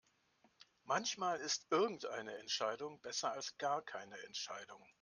Manchmal 0.83 1.37
ist 1.41 1.67
irgendeine 1.69 2.35
Entscheidung 2.39 2.99
besser 3.01 3.33
als 3.33 3.55
gar 3.59 3.83
keine 3.83 4.17
Entscheidung. 4.23 4.83